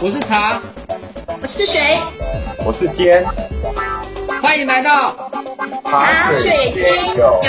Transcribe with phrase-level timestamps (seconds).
[0.00, 0.62] 我是茶，
[1.42, 1.98] 我是水，
[2.64, 3.26] 我是尖，
[4.40, 5.28] 欢迎来到
[5.82, 7.42] 茶水间有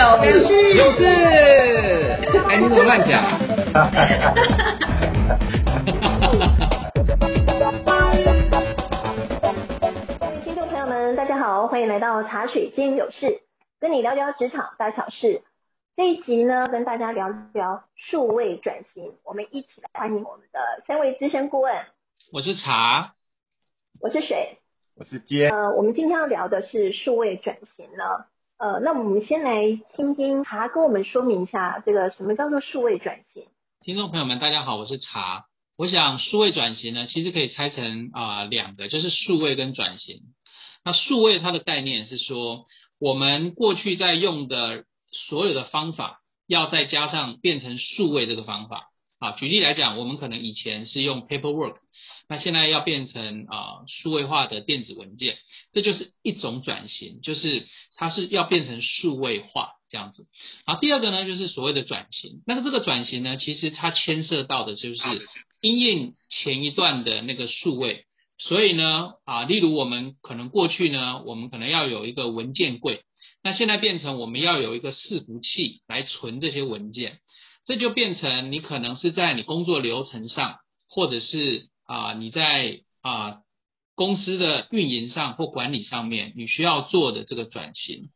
[0.47, 1.05] 事有事。
[2.49, 3.23] 哎，你怎么乱讲？
[10.43, 13.41] 听众朋友们，大家好，欢迎来到茶水间有事，
[13.79, 15.43] 跟你聊聊职场大小事。
[15.95, 21.71] 这一集呢，跟大家聊聊数位转型，我们一起来欢迎我们的三位资深顾问。
[22.31, 23.15] 我是茶，
[23.99, 24.59] 我是水，
[24.95, 25.49] 我是坚。
[25.49, 28.03] 呃，我们今天要聊的是数位转型呢。
[28.57, 33.47] 呃，那我们先来听听茶跟我们说明一下，这个什么叫做数位转型？
[33.81, 35.45] 听众朋友们，大家好，我是茶。
[35.75, 40.21] 我想数位转型呢，其实可以拆成啊两个，就是数位跟转型。
[40.85, 42.65] 那数位它的概念是说，
[42.99, 44.85] 我们过去在用的。
[45.11, 51.75] 所有的方法要再加上变成数位这个方法啊，举例来讲，我们可能以前是用 paperwork，
[52.29, 55.37] 那现在要变成啊数位化的电子文件，
[55.73, 57.67] 这就是一种转型，就是
[57.97, 60.25] 它是要变成数位化这样子。
[60.65, 65.01] 好，第二个呢就是所谓的转型，那个这个转型呢，其实它牵涉到的就是
[65.59, 68.05] 因应前一段的那个数位，
[68.37, 73.01] 所以呢啊，例如我们可能过去呢，我们可能要有一个文件柜。
[73.41, 77.19] 那现在变成我们要有一个伺服器来存这些文件，
[77.69, 80.55] 这就变成你可能是在你工作流程上，
[80.87, 83.41] 或者是啊你在啊
[83.93, 88.09] 公司的运营上或管理上面你需要做的这个转型。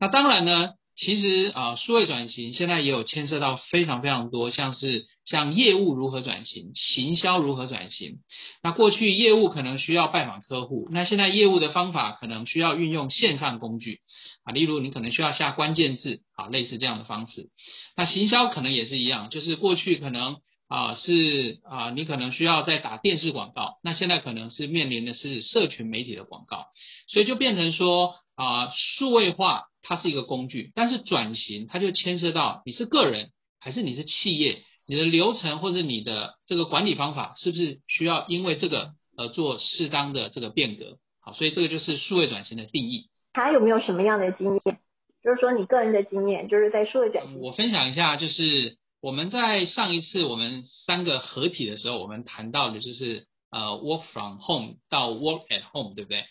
[0.00, 0.72] 那当然呢。
[0.98, 8.20] 其实啊，数位转型现在也有牵涉到非常非常多，像是像业务如何转型，行销如何转型。
[8.62, 14.00] 那过去业务可能需要拜访客户，那现在业务的方法可能需要运用线上工具
[14.44, 17.50] 啊，例如你可能需要下关键字啊，类似这样的方式。
[17.94, 26.68] 那行销可能也是一样，就是过去可能啊是啊你可能需要在打电视广告，那现在可能是面临的是社群媒体的广告，
[27.06, 29.64] 所以就变成说啊数位化。
[29.88, 33.30] 它是一个工具，但是转型它就牵涉到你是个人
[33.60, 40.98] 还是你是企业，你的流程或者你的这个管理方法是不是需要因为这个而做适当的这个变革？
[41.20, 43.06] 好，所以这个就是数位转型的定义。
[43.32, 44.78] 他有没有什么样的经验？
[45.22, 47.38] 就是说你个人的经验，就是在数位转型。
[47.38, 56.24] 我分享一下，就是我们在上一次我们三个合体的时候，我们谈到的就是呃 work from home 到 work at home，对不对？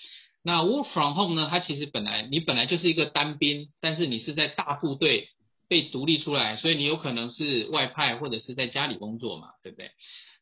[0.47, 1.47] 那 work from home 呢？
[1.49, 5.29] 它其实本来你本来就是一个单兵，但是你是在大部队
[5.67, 9.89] 被独立出来，所以你有可能是外派或者是在家里工作嘛，对不对？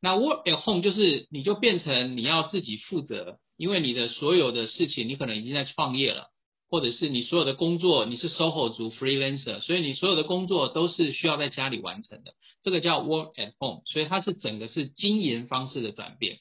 [0.01, 6.27] 那 work at home 就是你就变成你要自己负责，因为你的所有的事情你可能已经在创业了，
[6.69, 16.39] 或者是你所有的工作你是 SOHO 族 freelancer，所以你所有的工作都是需要在家里完成的，这个叫 work at home，所以它是整个是经营方式的转变。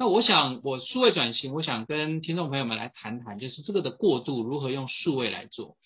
[0.00, 5.76] 那我想，我数位转型，我想跟听众朋友们来谈谈，就是这个的过渡如何用数位来做。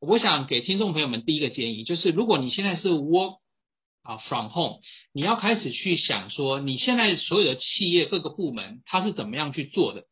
[0.00, 3.38] 我想给听众朋友们第一个建议，就是如果你现在是 work
[4.04, 4.78] 啊 from home，
[5.12, 10.04] 你要开始去想说，你现在所有的企业各个部门它是怎么样去做的。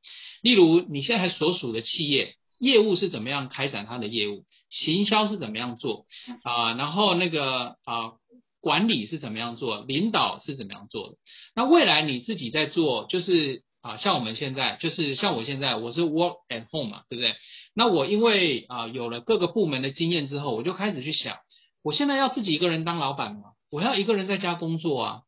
[0.42, 6.06] 例如，你现在所属的企业业务是怎么样开展它的业务，行销是怎么样做
[6.42, 8.15] 啊，然后那个啊。
[8.64, 11.16] 管理是怎么样做，领导是怎么样做的？
[11.54, 17.34] 那未来你自己在做，就是啊，像我们现在，就是像我现在，我是 work at home 嘛，对不对？
[17.74, 21.36] 那我因为啊有了各个部门的经验之后，我就开始去想，
[21.82, 23.42] 我现在要自己一个人当老板吗？
[23.70, 25.20] 我要一个人在家工作啊？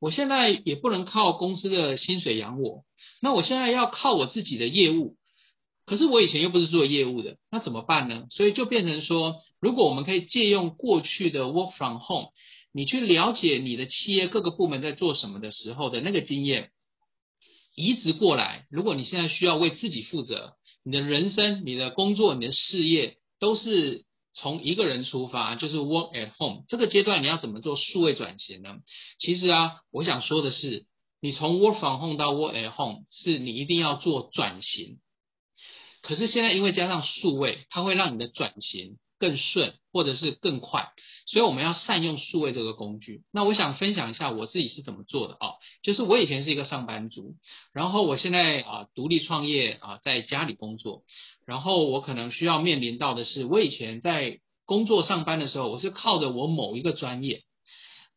[0.00, 2.84] 我现在也不能靠公司的薪水养我，
[3.20, 5.16] 那我现在要靠我自己的业务，
[5.84, 8.26] 可是我以前又不是做业务的，那怎么办呢？
[8.30, 12.28] 所以就变成说，如果我们可以借用过去的 work from home。
[12.76, 16.72] 你去了解你的企业各个部门在做什么的时候的那个经验，
[17.76, 18.66] 移植过来。
[18.68, 28.78] 如果你现在需要为自己负责，你的人生、你的工作、你的事业都是从一个人出发，就是 work at home 这个阶段，你要怎么做数位转型呢？
[29.20, 30.86] 其实啊，我想说的是，
[31.20, 34.98] 你从 work from home 到 work at home，是你一定要做转型。
[36.02, 38.98] 可是现在因为加上数位，它会让你的转型。
[39.24, 40.92] 更顺或者是更快，
[41.24, 43.22] 所以我们要善用数位这个工具。
[43.32, 47.36] 那我想分享一下我自己是怎么做的啊，就是我以前是一个上班族，
[47.72, 51.04] 然后我现在啊独立创业啊在家里工作，
[51.46, 57.44] 然后我可能需要面临到的是，我以前在工作上班的时候，我是靠着我某一个专业，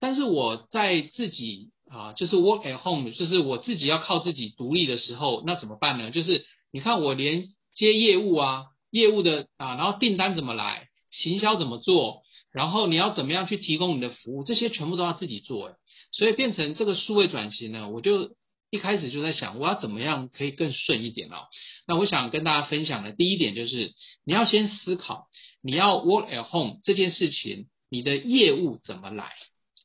[0.02, 6.12] 但是我在自己啊就是 work at home，就是我自己要靠自己独立的时候，那怎么办呢？
[6.12, 8.66] 就是你看我连接业务啊。
[8.90, 15.76] 业务的啊，然后订单怎么来，行销怎么做，然后你要怎么样去提供你的服务，这些全部都要自己做，
[16.12, 18.36] 所以变成这个数位转型呢，我就
[18.70, 21.48] 一开始就在想我要怎么样可以更顺一点哦。
[21.88, 23.94] 那我想跟大家分享的第一点就是
[24.26, 25.28] 你要先思考
[25.62, 29.32] 你要 work at home 这件事情，你的业务怎么来，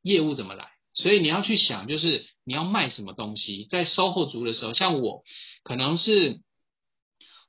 [0.02, 5.22] 业务怎么来，所以你要去想就是你要卖什么东西，在售后族的时候，像我
[5.62, 6.40] 可能是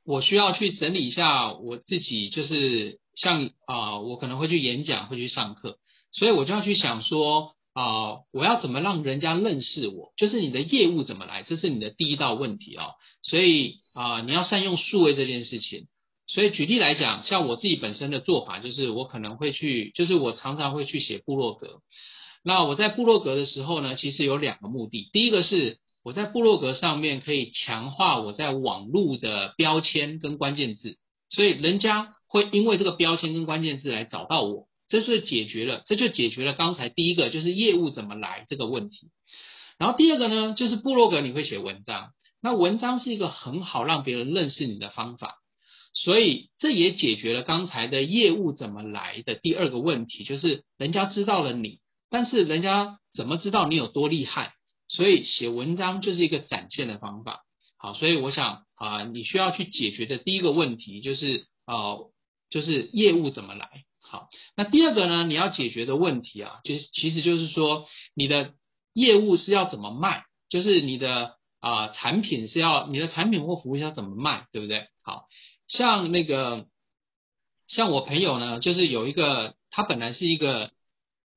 [0.05, 5.77] 我需要去整理一下我自己，就是像啊，我可能会去演讲，会去上课，
[6.12, 7.54] 所以我就要去想说。
[7.75, 10.13] 啊，我要怎么让人家认识我？
[10.15, 12.94] 就是你的业务怎么来，这是你的第一道问题哦。
[13.24, 15.88] 所以啊，你要善用数位这件事情。
[16.27, 21.80] 所以举例来讲，像我自己本身的做法，就是我可能会去，就是我常常会去写部落格。
[22.44, 25.09] 那我在部落格的时候呢，其实有两个目的。
[25.12, 31.00] 第一个是我在部落格上面可以强化我在网络的标签跟关键字，
[31.31, 34.65] 所以人家会因为这个标签跟关键字来找到我。
[34.88, 39.12] 这就解决了，这就解决了刚才第一个就是业务怎么来这个问题。
[39.77, 42.09] 然后第二个呢，就是部落格你会写文章，
[42.41, 45.35] 那文章是一个很好让别人认识你的方法，
[45.94, 54.53] 所以这也解决了刚才的业务怎么来的第二个问题，就是人家知道了你，但是人家怎么知道你有多厉害？
[54.89, 57.41] 所以写文章就是一个展现的方法。
[57.77, 62.12] 好，所以我想啊，你需要去解决的第一个问题就是呃，
[62.53, 63.67] 就是业务怎么来。
[64.00, 65.23] 好，那第二个呢？
[65.23, 68.53] 你要解决的问题啊，就是其实就是说，你的
[68.94, 70.25] 业务是要怎么卖？
[70.50, 74.85] 就是你的啊产品是要你的产品或服务要怎么卖，对不对？
[75.03, 75.23] 好
[75.67, 76.67] 像那个
[77.67, 80.69] 像我朋友呢，就是有一个他本来是一个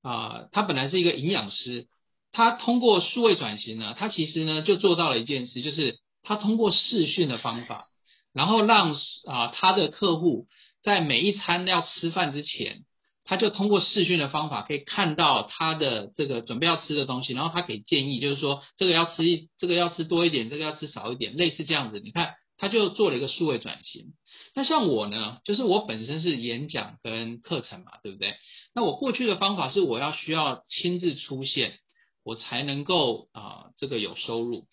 [0.03, 1.89] 啊，他本来是一个营养师，
[2.31, 7.87] 他通过数位转型呢，他其实呢就做到了一件事，就是他通过视讯的方法，
[8.35, 10.47] 然后让啊他的客户。
[10.87, 12.85] 在每一餐要吃饭之前，
[13.25, 21.99] 他就通过视讯的方法可以看到他的这个准备要吃的东西，然后他给建议，就是说这个要吃一，这个要吃多一点，这个要吃少一点，类似这样子。
[21.99, 24.13] 你看，他就做了一个数位转型。
[24.55, 28.37] 那像我呢，就是我本身是演讲跟课程嘛，对不对？
[28.73, 31.81] 那我过去的方法是我要需要亲自出现，
[32.25, 34.69] 我才能够啊这个有收入。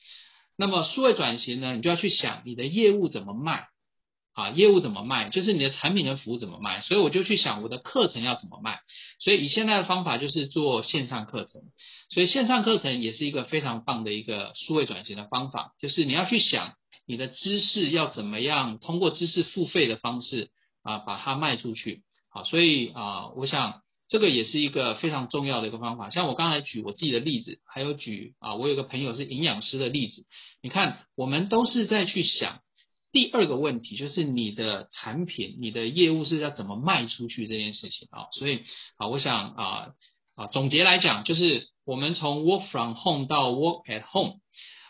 [0.60, 3.66] 那么数位转型呢，你就要去想你的业务怎么卖。
[4.34, 5.30] 啊，业务怎么卖？
[5.30, 6.82] 就是你的产品跟服务怎么卖？
[6.82, 8.80] 所以我就去想我的课程要怎么卖。
[9.20, 11.62] 所以以现在的方法就是做线上课程。
[12.10, 16.74] 所以线上课程也是一个非常棒的一个数位转型的方法，就是你要去想
[17.06, 20.50] 你的知识要怎么样通过知识付费的方式
[20.82, 22.02] 啊把它卖出去。
[22.30, 26.10] 好，所以啊，我想这个也是一个非常重要的一个方法。
[26.10, 30.26] 像我刚才举我自己的例子，还有举啊我有个朋友是营养师的例子，
[30.64, 32.63] 你看我们都是在去想。
[33.14, 38.64] 第二个问题就是你的产品、你的业务是要怎么卖出去这件事情啊，所以
[38.98, 39.94] 啊，我想啊
[40.36, 44.40] 啊总结来讲，就是我们从 work from home 到 work at home，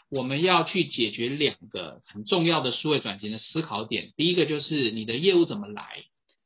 [0.09, 4.13] 我们要去解决两个很重要的数位转型的思考点。
[4.15, 6.05] 第一个就是你的业务怎么来，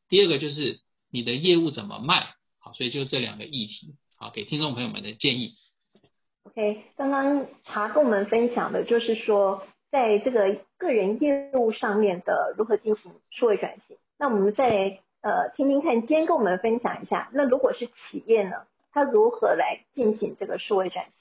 [0.09, 0.79] 第二个就是
[1.11, 2.33] 你的业务怎么卖。
[2.57, 5.53] 好，所以就这两个议题，好给听众朋友们的建议。
[6.41, 9.61] OK，刚刚茶跟我们分享的就是说。
[9.89, 13.97] 在这个个人业务上面的如何进行数位转型？
[14.19, 17.29] 那我们再呃听听看，今天跟我们分享一下。
[17.33, 18.57] 那如果是企业呢，
[18.91, 21.13] 它如何来进行这个数位转型？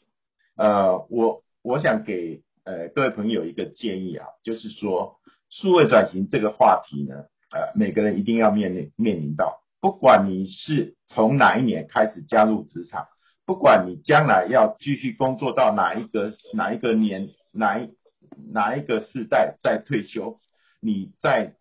[0.57, 13.07] 呃，我我想给呃各位朋友一个建议啊，就是说数位转型这个话题呢，呃每个人一定要面临面临到，不管你是从哪一年开始加入职场，
[13.45, 17.95] 不管你将来要继续工作到哪一个哪一个年哪一。
[18.53, 20.37] 哪一个世代在退休？
[20.81, 21.55] 你在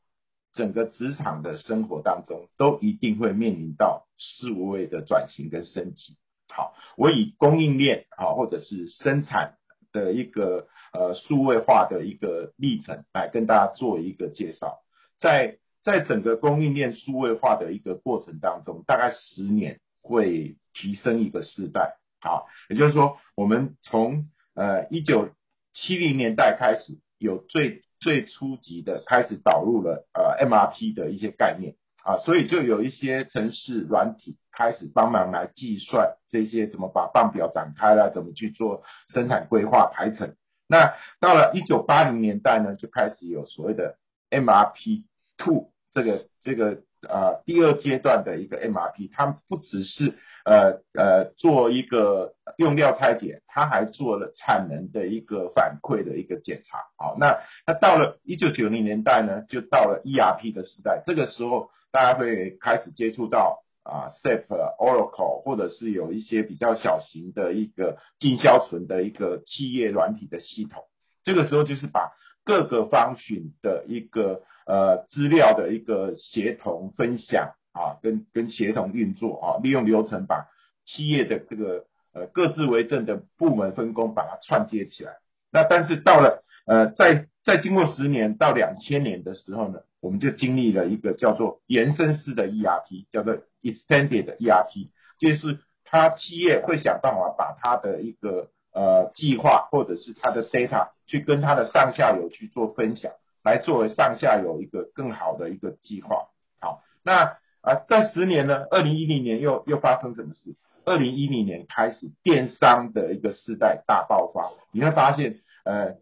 [0.54, 6.18] 整个职场的生活当中，都一定会面临到数位的转型跟升级。
[6.50, 9.56] 好，我以供应链啊，或者是生产
[9.92, 14.80] 的一个呃数位化的一个历程来跟大家做一个介绍。
[15.18, 21.98] 在在整个供应链数位化的一个过程当中，大概十年会提升一个世代。
[22.22, 25.30] 好，也就是说，我们从呃一九
[25.76, 40.36] 七零年代开始有最最初级的开始导入了呃 MRP 的一些概念啊，所以就有一些城市软体开始帮忙来计算这些怎么把棒表展开了，怎么去做生产规划排程。
[40.68, 43.98] 那到了一九八零年代呢，就开始有所谓的
[44.30, 45.04] MRP
[45.38, 50.14] Two 这个这个呃第二阶段的一个 MRP，它不只是
[50.46, 56.78] 呃呃，做一个用料拆解，他还做了产能的一个反馈的一个检查。
[56.98, 61.02] 好，那那到了一九九零年代呢，就到了 ERP 的时代。
[61.04, 64.46] 这个时候，大家会开始接触到啊，SAP、
[64.78, 70.84] Oracle，或者是有一些比较小型的一个进销存的一个企业软体的系统。
[71.24, 72.12] 这个时候就是把
[72.44, 80.48] 各个方寻的一个呃资料的一个协同分享啊，跟跟协同运作啊，利用流程把
[80.86, 85.18] 企业的这个呃各自为政的部门分工把它串接起来。
[85.52, 94.90] 那但是到了呃在在经过十年到两千年的时候呢，我们就经历了一个叫做延伸式的 ERP，叫做 Extended ERP，
[95.20, 103.12] 就是它企业会想办法把它的一个呃计划或者是它的 data 去跟它的上下游去做分享，
[103.44, 106.28] 来作为上下游一个更好的一个计划。
[106.60, 110.56] 好，那啊在十年呢，二零一零年又又发生什么事？
[110.86, 115.98] 二零一零年开始电商的一个时代大爆发，你会发现呃。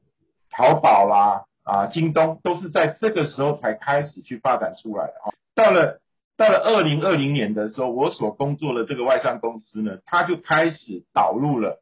[0.56, 5.34] 淘宝啦啊，京东都是在这个时候才开始去发展出来的啊。
[5.56, 6.00] 到了
[6.38, 11.82] 到了二零二零年的时候，我所工作的这个外商公司呢，它就开始导入了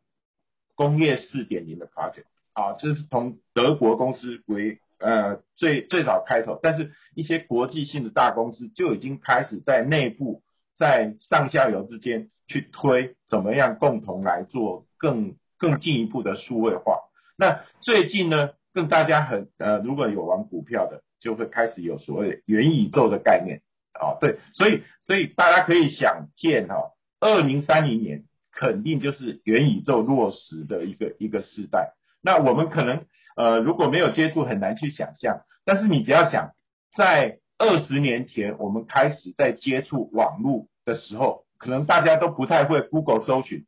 [0.75, 2.23] 工业四点零的 project
[2.53, 10.43] 啊，这是从德国公司为呃最最早开头，但是一些国际性的大公司就已经开始在内部
[10.77, 16.99] 在上下游之间去推怎么样共同来做更更进一步的数位化。
[17.37, 18.51] 那最近呢？
[18.73, 31.95] 跟大家很呃，如果有玩股票的，就会开始有所谓元宇宙的概念啊，对，所以所以大家可以想见哈，二零三零年肯定就是元宇宙落实的一个一个时代。
[32.21, 33.03] 那我们可能
[33.35, 35.41] 呃如果没有接触，很难去想象。
[35.65, 36.51] 但是你只要想，
[36.95, 43.65] 在二十年前我们开始在接触网络的时候，可能大家都不太会 Google 搜寻。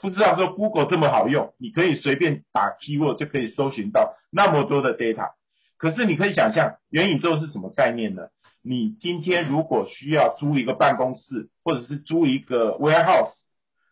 [0.00, 5.30] 不知道说 Google 这么好用，你可以随便打 keyword 就可以搜寻到那么多的 data。
[5.78, 8.28] 可是你可以想象元宇宙是什么概念呢？
[8.62, 13.32] 你今天如果需要租一个办公室，或者是租一个 warehouse，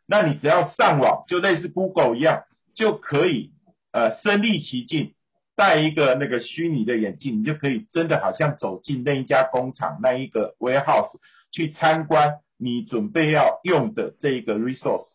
[0.07, 3.53] 那你只要上网，就类似 Google 一样，就可以
[3.93, 5.15] 呃身临其境，
[5.55, 11.19] 戴一个那个虚拟的眼镜，你就可以真的好像走进那一家工厂、那一个 warehouse
[11.53, 15.07] 去参观你准备要用的这一个 resource。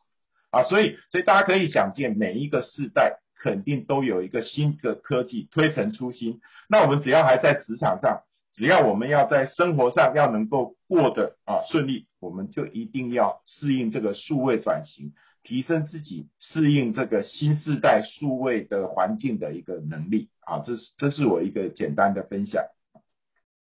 [0.49, 6.39] 啊，所以，所以大家可以想见，每一个世代肯定都有一个新的科技推陈出新。
[6.69, 8.21] 那我们只要还在职场上，
[8.53, 15.11] 只要我们要在生活上要能够过得啊顺利，我们就一定要适应这个数位转型，
[15.47, 20.29] 提升自己适应这个新时代数位的环境的一个能力。
[20.41, 22.65] 啊，这是这是我一个简单的分享。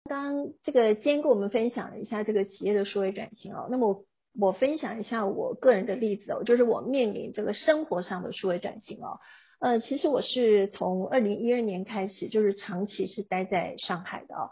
[0.05, 4.05] 刚这个今天跟我们分享了一下这个企业的数位转型哦，那么。
[4.35, 9.19] 我分享一下我个人的例子哦，就是我面临这个生活上的数位转型哦。
[9.59, 14.49] 呃，其实我是从二零一二年开始，就是长期是待在上海的哦。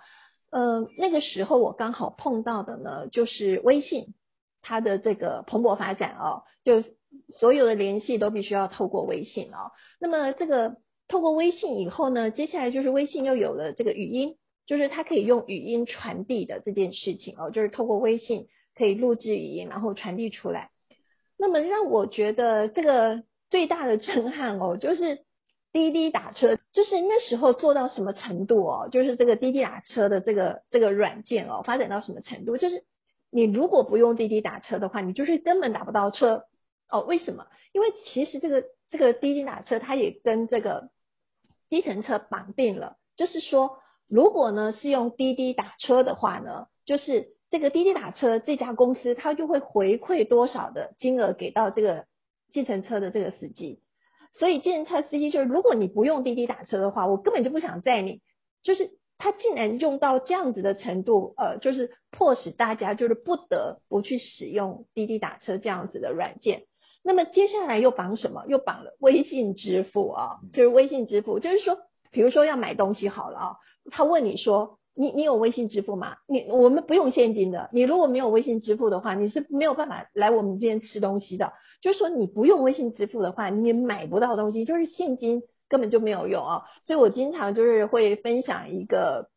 [0.51, 4.13] 呃，那个时候我刚好碰到的呢，就是微信
[4.61, 6.83] 它的这个蓬勃发展哦，就
[7.37, 9.71] 所有的联系都必须要透过微信哦。
[9.99, 10.77] 那么这个
[11.07, 18.47] 透过微信以后呢，接下来就是微信又有了这个语音，就是它可以用语音传递的这件事情哦，就是透过微信。
[18.73, 20.71] 可以录制语音，然后传递出来。
[21.37, 25.19] 那么让我觉得这个最大的震撼哦，就是
[25.73, 28.89] 滴滴打车，就是那时候做到什么程度哦？
[28.89, 32.55] 就是这个滴滴打车的这个这个软件哦，发展到什么程度？
[32.55, 32.85] 就是
[33.29, 36.45] 你如果不用滴滴打车的话，你就是根本打不到车
[36.91, 37.01] 哦。
[37.01, 37.47] 为什么？
[37.73, 40.89] 因为其实这个这个滴滴打车它也跟这个
[41.69, 47.33] 计程车绑定了，就是说如果呢是用滴滴打车的话呢，就是。
[47.51, 52.05] 这个滴滴打车这家公司，它就会回馈多少的金额给到这个
[52.53, 53.81] 计程车的这个司机。
[54.39, 58.21] 所以计程车司机就是，如果你不用滴滴打车的话，我根本就不想载你。
[58.63, 66.67] 就是他竟然用到这样子的程度，呃，就是迫使大家就是不得不去使用滴滴打车这样子的软件。
[67.03, 68.45] 那么接下来又绑什么？
[68.47, 71.77] 又绑了微信支付啊，就是微信支付，就是说，
[72.11, 73.55] 比如说要买东西好了啊，
[73.91, 74.77] 他问你说。
[74.93, 76.17] 你你有微信支付吗？
[76.27, 77.69] 你我们不用现金的。
[77.71, 81.53] 你如果没有微信支付的话，你是没有办法来我们这边吃东西的。
[81.81, 86.63] 就是说你不用微信支付的话，你也买不到东西，就是现金根本就没有用啊。
[86.85, 89.29] 所以我经常就是会分享一个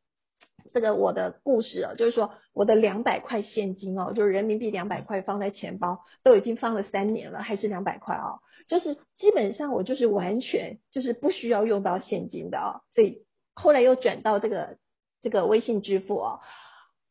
[0.72, 8.38] 这个我的故事啊，就是说我的两百块现金哦，就是人民币两百块放在钱包，都已经放了三年了，还是两百块啊。
[8.68, 12.80] 就是基本上我就是完全就是不需要用到现金的啊。
[12.94, 14.78] 所以后来又转到这个。
[15.22, 16.40] 这个微信支付哦，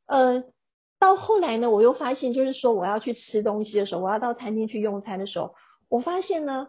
[0.06, 0.44] 呃，
[1.00, 5.56] 到后来呢，我又发现，就是说我要去吃东西的时候，我要到餐厅去用餐的时候，
[5.90, 6.68] 我发现呢，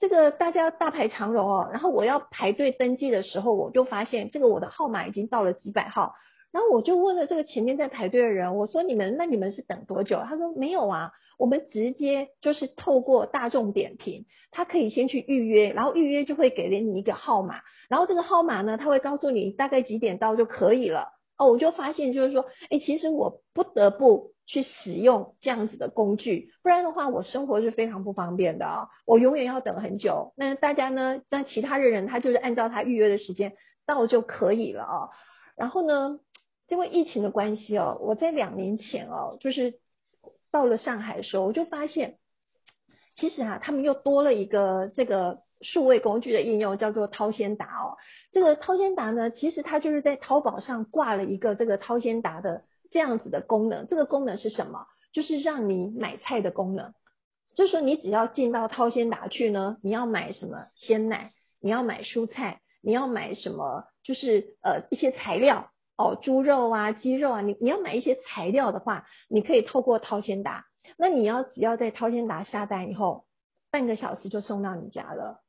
[0.00, 6.14] 这个大家大排长龙哦，然后我要排队登记的时候，我就发现这个我的号码已经到了几百号，
[6.52, 10.20] 然后我就问了这个前面在排队的人，我说你们那你们是等多久？
[10.26, 21.08] 他说没有啊，我们直接就是透过大众点评，他可以先去预约，然后预约就会给了你一个号码，然后这个号码呢，他会告诉你大概几点到就可以了。
[21.36, 30.32] 哦，我就发现就是说，哎，其实我不得不去使用这样子的工具，不然的话我生活是非常不方便的啊，我永远要等很久。
[30.36, 33.54] 那大家呢，那其他的人他就是按照他预约的时间
[33.86, 35.08] 到就可以了啊，
[35.56, 36.20] 然后呢？
[36.66, 39.74] 因为疫情的关系哦，我在两年前哦，就是
[40.50, 42.16] 到了上海的时候，我就发现，
[43.14, 47.98] 其实啊，他们又多了一个这个数位工具的应用，叫做掏先达哦。
[48.32, 52.62] 这个掏先达呢，其实它就是在淘宝上挂了一个这个掏先达的
[52.94, 53.88] 这样子的功能。
[53.88, 54.86] 这个功能是什么？
[55.12, 56.94] 就是让你买菜的功能。
[57.56, 65.72] 就是说，你只要进到掏鲜达去呢，你要买什么鲜奶，你要买蔬菜，你要买什么，就是呃一些材料。
[65.96, 70.66] 哦，猪肉啊，鸡肉啊，你你要买一些材料的话，你可以透过掏鲜达。
[70.96, 73.26] 那你要只要在掏鲜达下单以后，
[73.72, 75.40] 半个小时就送到你家了。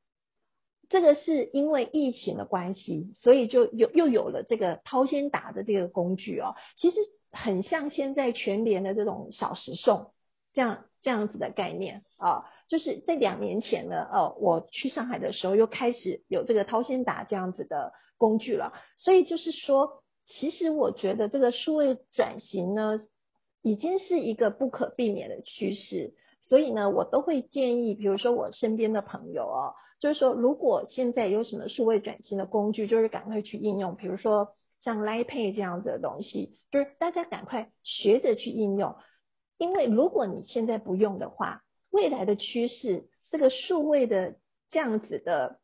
[0.88, 6.54] 这个是因为疫情的关系，所以就有又有了这个掏鲜达的这个工具哦。
[6.78, 6.98] 其实
[7.36, 10.12] 很像现在全联的这种小时送
[10.54, 12.46] 这样这样子的概念啊。
[12.68, 18.74] 就是在两年前呢，呃，我去上海的时候又开始有这个掏先达这样子的工具了。
[18.98, 20.02] 所以就是说。
[20.28, 23.00] 其实我觉得这个数位转型呢，
[23.62, 26.16] 已经是一个不可避免的趋势，
[26.48, 38.96] 所以呢，我都会建议，比如说我身边的朋友哦，就是说如果现在有什么数位转型的工具，就是赶快去应用，比如说像 Line Pay 这样子的东西，就是大家赶快学着去应用，
[39.58, 44.36] 因为如果你现在不用的话，未来的趋势，这个数位的
[44.70, 45.60] 这样子的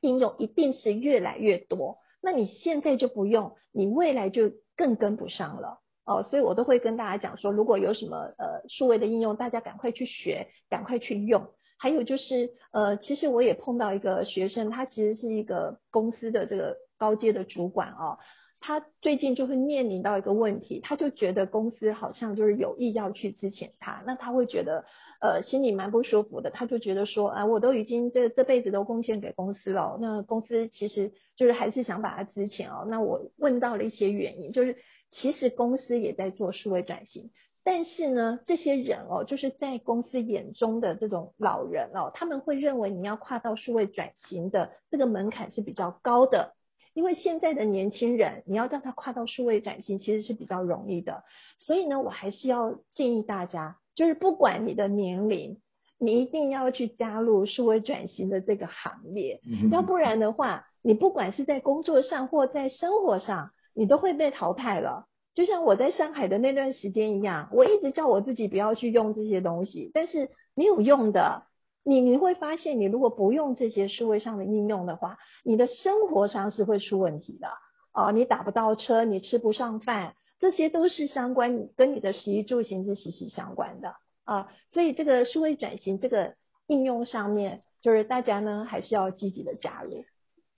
[0.00, 1.98] 应用一定是越来越多。
[2.22, 6.22] 那你现在就不用，你未来就更跟不上了哦。
[6.22, 11.50] 所以我都会跟大家讲说，如果有什么呃数位的应用，大家赶快去学，赶快去用。
[11.76, 18.18] 还有就是呃，其实我也碰到一个学生，他其实是一个公司的这个高阶的主管哦。
[18.66, 24.86] 他最近就会面临到一个问题，他就觉得公司好像就是有意要去资遣他，那他会觉得
[25.20, 32.86] 呃心里蛮不舒服的，他就觉得说啊我都已经这这辈子都贡献给公司了，那公司其实就是还是想把他资遣哦。
[32.88, 34.78] 那我问到了一些原因，就是
[35.10, 37.32] 其实公司也在做数位转型，
[37.64, 46.54] 但是呢这些人哦就是在公司眼中的这种老人哦，他们会认为你要跨到数位转型的这个门槛是比较高的。
[46.94, 51.24] 因为现在的年轻人，你要让他跨到数位转型，其实是比较容易的。
[51.60, 55.60] 所以呢，我还是要建议大家，就是不管你的年龄，
[55.98, 59.40] 你一定要去加入数位转型的这个行列。
[59.72, 65.06] 要不然的话，你不管是在工作上或在生活上，你都会被淘汰了。
[65.34, 71.42] 就像我在上海的那段时间一样，我一直叫我自己不要去用这些东西，但是没有用的。
[71.86, 77.48] 你你会发现，你如果不用这些数位上的应用的话，你的生活上是会出问题的
[77.92, 78.10] 啊！
[78.10, 84.48] 你打不到车，你吃不上饭，这些都是相关跟你的食衣住行是息息相关的啊！
[84.72, 90.06] 所以这个数位转型这个应用上面，就是大家呢还是要积极的加入。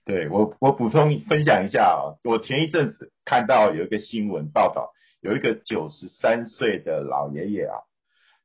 [0.05, 7.83] 对我我补充分享一下啊，我前一阵子看到有一个新闻报道，有一个九十三岁的老爷爷啊。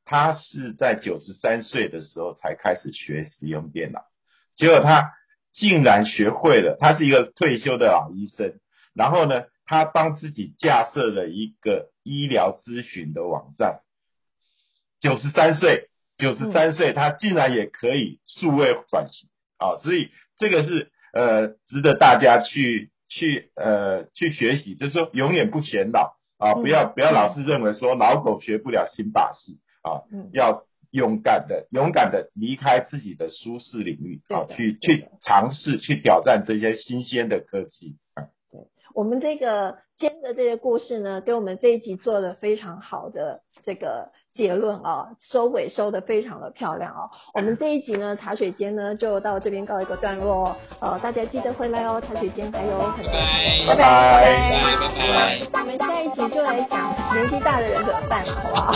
[0.04, 4.02] 他是在九十三岁的时候才开始学使用电脑，
[4.56, 5.12] 结果他
[5.52, 6.76] 竟然学会了。
[6.80, 8.58] 他是一个退休的老医生，
[8.94, 13.80] 然后呢，他帮自己架设了一个医疗咨询的网站。
[15.00, 19.78] 九十三岁，九十三岁，他竟然也可以数位转型啊！
[19.78, 26.54] 所以这个是呃值得大家去去呃去学习，就是说永远不显老啊！
[26.54, 29.58] 不要不要老是认为说老狗学不了新把戏。
[29.82, 37.96] 啊，要勇敢的、勇敢的离开自己的舒适领域，啊，去去尝试、去挑战这些新鲜的科技。
[38.50, 38.60] 对，
[38.94, 44.10] 我们这个今天的这个故事呢，给我们这一集做了非常好的这个。
[44.34, 47.10] 结论啊，收尾收的非常的漂亮哦。
[47.34, 50.56] 我们这一集呢，茶水间呢就到这边告一个段落。
[50.80, 53.12] 呃，大家记得回来哦，茶水间还有很多。
[53.68, 54.98] 拜拜拜拜拜
[55.52, 55.62] 拜。
[55.62, 58.72] 我们下一集就来讲年纪大的人怎么办，好不好？